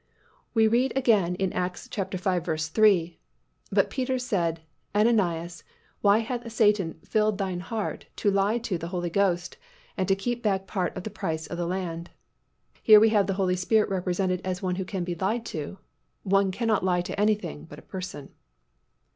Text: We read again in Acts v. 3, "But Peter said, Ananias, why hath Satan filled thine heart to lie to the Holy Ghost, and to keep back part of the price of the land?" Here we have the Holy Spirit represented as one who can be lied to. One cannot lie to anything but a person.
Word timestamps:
We 0.55 0.67
read 0.67 0.93
again 0.95 1.35
in 1.35 1.53
Acts 1.53 1.87
v. 1.87 2.03
3, 2.03 3.19
"But 3.71 3.91
Peter 3.91 4.17
said, 4.17 4.61
Ananias, 4.95 5.63
why 6.01 6.17
hath 6.21 6.51
Satan 6.51 6.99
filled 7.05 7.37
thine 7.37 7.59
heart 7.59 8.07
to 8.15 8.31
lie 8.31 8.57
to 8.57 8.79
the 8.79 8.87
Holy 8.87 9.11
Ghost, 9.11 9.57
and 9.95 10.07
to 10.07 10.15
keep 10.15 10.41
back 10.41 10.65
part 10.65 10.97
of 10.97 11.03
the 11.03 11.11
price 11.11 11.45
of 11.45 11.59
the 11.59 11.67
land?" 11.67 12.09
Here 12.81 12.99
we 12.99 13.09
have 13.09 13.27
the 13.27 13.35
Holy 13.37 13.55
Spirit 13.55 13.91
represented 13.91 14.41
as 14.43 14.59
one 14.59 14.77
who 14.77 14.85
can 14.85 15.03
be 15.03 15.13
lied 15.13 15.45
to. 15.53 15.77
One 16.23 16.49
cannot 16.49 16.83
lie 16.83 17.01
to 17.01 17.19
anything 17.19 17.65
but 17.65 17.77
a 17.77 17.83
person. 17.83 18.29